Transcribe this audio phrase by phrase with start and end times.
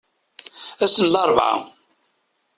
[0.83, 1.55] Ass n larebɛa.